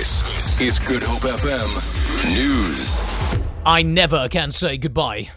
This 0.00 0.58
is 0.62 0.78
Good 0.78 1.02
Hope 1.02 1.28
FM 1.28 1.68
News. 2.34 2.98
I 3.66 3.82
never 3.82 4.30
can 4.30 4.50
say 4.50 4.78
goodbye. 4.78 5.28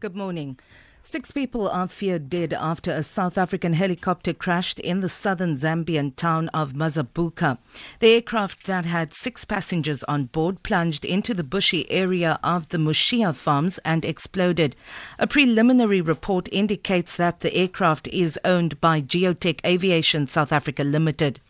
Good 0.00 0.16
morning. 0.16 0.58
Six 1.02 1.32
people 1.32 1.68
are 1.68 1.86
feared 1.86 2.30
dead 2.30 2.54
after 2.54 2.90
a 2.90 3.02
South 3.02 3.36
African 3.36 3.74
helicopter 3.74 4.32
crashed 4.32 4.80
in 4.80 5.00
the 5.00 5.08
southern 5.10 5.54
Zambian 5.54 6.16
town 6.16 6.48
of 6.54 6.72
Mazabuka. 6.72 7.58
The 7.98 8.14
aircraft 8.14 8.64
that 8.64 8.86
had 8.86 9.12
six 9.12 9.44
passengers 9.44 10.02
on 10.04 10.24
board 10.24 10.62
plunged 10.62 11.04
into 11.04 11.34
the 11.34 11.44
bushy 11.44 11.90
area 11.90 12.40
of 12.42 12.70
the 12.70 12.78
Mushia 12.78 13.34
farms 13.34 13.76
and 13.84 14.02
exploded. 14.02 14.76
A 15.18 15.26
preliminary 15.26 16.00
report 16.00 16.48
indicates 16.50 17.18
that 17.18 17.40
the 17.40 17.54
aircraft 17.54 18.08
is 18.08 18.40
owned 18.46 18.80
by 18.80 19.02
Geotech 19.02 19.60
Aviation 19.62 20.26
South 20.26 20.52
Africa 20.52 20.84
Limited. 20.84 21.40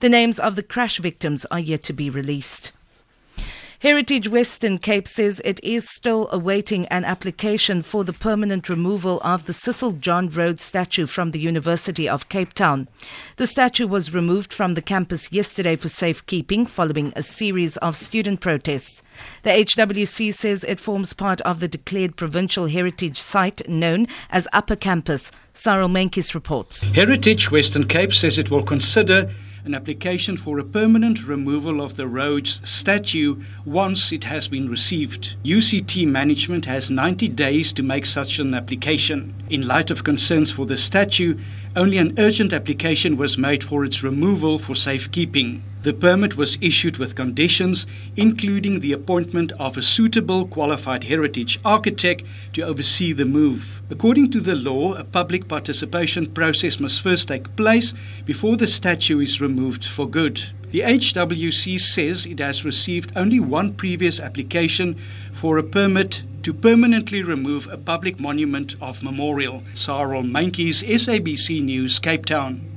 The 0.00 0.08
names 0.08 0.38
of 0.38 0.56
the 0.56 0.62
crash 0.62 0.98
victims 0.98 1.44
are 1.50 1.60
yet 1.60 1.82
to 1.84 1.92
be 1.92 2.10
released. 2.10 2.72
Heritage 3.84 4.28
Western 4.28 4.78
Cape 4.78 5.06
says 5.06 5.42
it 5.44 5.62
is 5.62 5.86
still 5.86 6.30
awaiting 6.32 6.86
an 6.86 7.04
application 7.04 7.82
for 7.82 8.02
the 8.02 8.14
permanent 8.14 8.70
removal 8.70 9.20
of 9.20 9.44
the 9.44 9.52
Cecil 9.52 9.92
John 9.92 10.30
Rhodes 10.30 10.62
statue 10.62 11.04
from 11.04 11.32
the 11.32 11.38
University 11.38 12.08
of 12.08 12.30
Cape 12.30 12.54
Town. 12.54 12.88
The 13.36 13.46
statue 13.46 13.86
was 13.86 14.14
removed 14.14 14.54
from 14.54 14.72
the 14.72 14.80
campus 14.80 15.30
yesterday 15.30 15.76
for 15.76 15.90
safekeeping 15.90 16.64
following 16.64 17.12
a 17.14 17.22
series 17.22 17.76
of 17.76 17.94
student 17.94 18.40
protests. 18.40 19.02
The 19.42 19.50
HWC 19.50 20.32
says 20.32 20.64
it 20.64 20.80
forms 20.80 21.12
part 21.12 21.42
of 21.42 21.60
the 21.60 21.68
declared 21.68 22.16
provincial 22.16 22.68
heritage 22.68 23.18
site 23.20 23.68
known 23.68 24.06
as 24.30 24.48
Upper 24.54 24.76
Campus. 24.76 25.30
Cyril 25.52 25.90
Menkis 25.90 26.32
reports. 26.32 26.86
Heritage 26.86 27.50
Western 27.50 27.86
Cape 27.86 28.14
says 28.14 28.38
it 28.38 28.50
will 28.50 28.62
consider 28.62 29.30
an 29.64 29.74
application 29.74 30.36
for 30.36 30.58
a 30.58 30.64
permanent 30.64 31.26
removal 31.26 31.80
of 31.80 31.96
the 31.96 32.06
Rhodes 32.06 32.60
statue 32.68 33.42
once 33.64 34.12
it 34.12 34.24
has 34.24 34.46
been 34.46 34.68
received. 34.68 35.36
UCT 35.42 36.06
management 36.06 36.66
has 36.66 36.90
90 36.90 37.28
days 37.28 37.72
to 37.72 37.82
make 37.82 38.04
such 38.04 38.38
an 38.38 38.52
application. 38.52 39.34
In 39.48 39.66
light 39.66 39.90
of 39.90 40.04
concerns 40.04 40.50
for 40.50 40.66
the 40.66 40.76
statue, 40.76 41.38
only 41.74 41.96
an 41.96 42.14
urgent 42.18 42.52
application 42.52 43.16
was 43.16 43.38
made 43.38 43.64
for 43.64 43.86
its 43.86 44.02
removal 44.02 44.58
for 44.58 44.74
safekeeping. 44.74 45.62
The 45.84 45.92
permit 45.92 46.34
was 46.34 46.56
issued 46.62 46.96
with 46.96 47.14
conditions, 47.14 47.86
including 48.16 48.80
the 48.80 48.94
appointment 48.94 49.52
of 49.60 49.76
a 49.76 49.82
suitable 49.82 50.46
qualified 50.46 51.04
heritage 51.04 51.60
architect 51.62 52.24
to 52.54 52.62
oversee 52.62 53.12
the 53.12 53.26
move. 53.26 53.82
According 53.90 54.30
to 54.30 54.40
the 54.40 54.54
law, 54.54 54.94
a 54.94 55.04
public 55.04 55.46
participation 55.46 56.26
process 56.28 56.80
must 56.80 57.02
first 57.02 57.28
take 57.28 57.54
place 57.54 57.92
before 58.24 58.56
the 58.56 58.66
statue 58.66 59.20
is 59.20 59.42
removed 59.42 59.84
for 59.84 60.08
good. 60.08 60.44
The 60.70 60.80
HWC 60.80 61.78
says 61.78 62.24
it 62.24 62.38
has 62.38 62.64
received 62.64 63.12
only 63.14 63.38
one 63.38 63.74
previous 63.74 64.20
application 64.20 64.98
for 65.34 65.58
a 65.58 65.62
permit 65.62 66.22
to 66.44 66.54
permanently 66.54 67.22
remove 67.22 67.68
a 67.70 67.76
public 67.76 68.18
monument 68.18 68.74
of 68.80 69.02
memorial. 69.02 69.62
Cyril 69.74 70.22
Menkes, 70.22 70.82
SABC 70.82 71.62
News, 71.62 71.98
Cape 71.98 72.24
Town. 72.24 72.73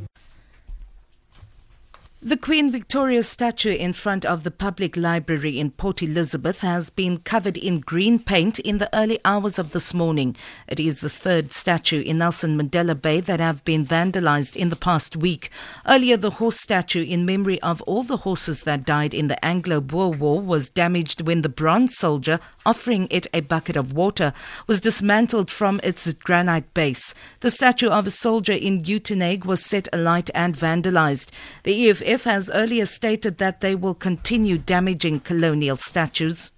The 2.27 2.35
Queen 2.35 2.69
Victoria 2.69 3.23
statue 3.23 3.71
in 3.71 3.93
front 3.93 4.25
of 4.25 4.43
the 4.43 4.51
public 4.51 4.97
library 4.97 5.61
in 5.61 5.71
Port 5.71 6.03
Elizabeth 6.03 6.59
has 6.59 6.89
been 6.89 7.19
covered 7.19 7.55
in 7.55 7.79
green 7.79 8.19
paint 8.19 8.59
in 8.59 8.79
the 8.79 8.93
early 8.93 9.17
hours 9.23 9.57
of 9.57 9.71
this 9.71 9.93
morning. 9.93 10.35
It 10.67 10.77
is 10.77 10.99
the 10.99 11.07
third 11.07 11.53
statue 11.53 12.01
in 12.01 12.17
Nelson 12.17 12.57
Mandela 12.57 13.01
Bay 13.01 13.21
that 13.21 13.39
have 13.39 13.63
been 13.63 13.85
vandalized 13.85 14.57
in 14.57 14.69
the 14.69 14.75
past 14.75 15.15
week. 15.15 15.49
Earlier, 15.87 16.17
the 16.17 16.31
horse 16.31 16.59
statue 16.59 17.01
in 17.01 17.25
memory 17.25 17.61
of 17.61 17.81
all 17.83 18.03
the 18.03 18.17
horses 18.17 18.63
that 18.63 18.85
died 18.85 19.13
in 19.13 19.27
the 19.27 19.45
Anglo-Boer 19.45 20.09
War 20.09 20.41
was 20.41 20.69
damaged 20.69 21.21
when 21.21 21.43
the 21.43 21.47
bronze 21.47 21.95
soldier 21.95 22.41
offering 22.65 23.07
it 23.09 23.27
a 23.33 23.39
bucket 23.39 23.77
of 23.77 23.93
water 23.93 24.33
was 24.67 24.81
dismantled 24.81 25.49
from 25.49 25.79
its 25.81 26.11
granite 26.11 26.73
base. 26.73 27.15
The 27.39 27.51
statue 27.51 27.87
of 27.87 28.05
a 28.05 28.11
soldier 28.11 28.51
in 28.51 28.83
Uitenhage 28.83 29.45
was 29.45 29.63
set 29.63 29.87
alight 29.93 30.29
and 30.35 30.57
vandalized. 30.57 31.29
The 31.63 31.89
EFF 31.89 32.16
Has 32.23 32.49
earlier 32.53 32.85
stated 32.85 33.37
that 33.37 33.61
they 33.61 33.75
will 33.75 33.93
continue 33.93 34.57
damaging 34.57 35.19
colonial 35.21 35.77
statues. 35.77 36.51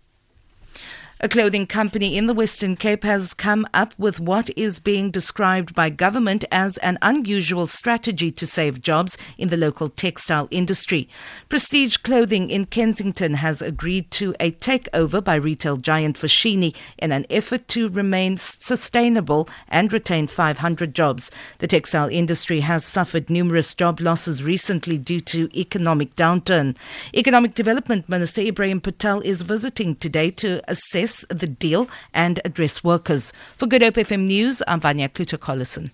A 1.21 1.27
clothing 1.27 1.67
company 1.67 2.15
in 2.15 2.27
the 2.27 2.33
Western 2.33 2.77
Cape 2.77 3.03
has 3.03 3.33
come 3.33 3.67
up 3.73 3.93
with 3.97 4.21
what 4.21 4.49
is 4.57 4.79
being 4.79 5.11
described 5.11 5.75
by 5.75 5.89
government 5.89 6.45
as 6.49 6.77
an 6.77 6.97
unusual 7.01 7.67
strategy 7.67 8.31
to 8.31 8.47
save 8.47 8.81
jobs 8.81 9.17
in 9.37 9.49
the 9.49 9.57
local 9.57 9.89
textile 9.89 10.47
industry. 10.49 11.09
Prestige 11.49 11.97
Clothing 11.97 12.49
in 12.49 12.67
Kensington 12.67 13.33
has 13.33 13.61
agreed 13.61 14.09
to 14.11 14.33
a 14.39 14.51
takeover 14.51 15.21
by 15.21 15.35
retail 15.35 15.75
giant 15.75 16.17
Foschini 16.17 16.73
in 16.97 17.11
an 17.11 17.25
effort 17.29 17.67
to 17.67 17.89
remain 17.89 18.37
sustainable 18.37 19.49
and 19.67 19.91
retain 19.91 20.25
500 20.25 20.95
jobs. 20.95 21.31
The 21.57 21.67
textile 21.67 22.07
industry 22.07 22.61
has 22.61 22.85
suffered 22.85 23.29
numerous 23.29 23.75
job 23.75 23.99
losses 23.99 24.41
recently 24.41 24.97
due 24.97 25.19
to 25.19 25.49
economic 25.53 26.15
downturn. 26.15 26.77
Economic 27.13 27.55
Development 27.55 28.07
Minister 28.07 28.39
Ibrahim 28.43 28.79
Patel 28.79 29.19
is 29.19 29.41
visiting 29.41 29.97
today 29.97 30.31
to 30.31 30.61
assess 30.71 31.08
the 31.29 31.47
deal 31.47 31.87
and 32.13 32.39
address 32.45 32.83
workers. 32.83 33.33
For 33.57 33.67
Good 33.67 33.81
Hope 33.81 33.95
FM 33.95 34.27
News, 34.27 34.61
I'm 34.67 34.79
Vanya 34.79 35.09
Kluter-Collison. 35.09 35.89